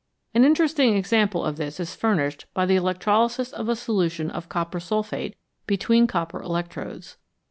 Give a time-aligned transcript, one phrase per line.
[0.33, 4.79] An interesting example of this is furnished by the electrolysis of a solution of copper
[4.79, 5.35] sulphate
[5.67, 7.17] between copper electrodes.